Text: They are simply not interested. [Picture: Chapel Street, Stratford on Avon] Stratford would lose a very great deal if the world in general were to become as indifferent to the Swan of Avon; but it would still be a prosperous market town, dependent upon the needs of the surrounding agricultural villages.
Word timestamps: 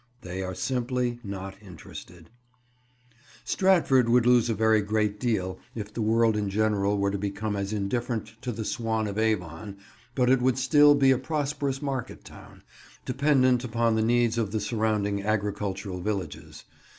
They 0.21 0.41
are 0.41 0.55
simply 0.55 1.19
not 1.23 1.53
interested. 1.61 2.23
[Picture: 2.27 2.33
Chapel 2.49 3.19
Street, 3.19 3.19
Stratford 3.43 4.05
on 4.07 4.07
Avon] 4.07 4.07
Stratford 4.07 4.09
would 4.09 4.25
lose 4.25 4.49
a 4.49 4.53
very 4.55 4.81
great 4.81 5.19
deal 5.19 5.59
if 5.75 5.93
the 5.93 6.01
world 6.01 6.35
in 6.35 6.49
general 6.49 6.97
were 6.97 7.11
to 7.11 7.19
become 7.19 7.55
as 7.55 7.71
indifferent 7.71 8.33
to 8.41 8.51
the 8.51 8.65
Swan 8.65 9.05
of 9.05 9.19
Avon; 9.19 9.77
but 10.15 10.27
it 10.31 10.41
would 10.41 10.57
still 10.57 10.95
be 10.95 11.11
a 11.11 11.19
prosperous 11.19 11.83
market 11.83 12.25
town, 12.25 12.63
dependent 13.05 13.63
upon 13.63 13.93
the 13.93 14.01
needs 14.01 14.39
of 14.39 14.51
the 14.51 14.59
surrounding 14.59 15.21
agricultural 15.21 16.01
villages. 16.01 16.63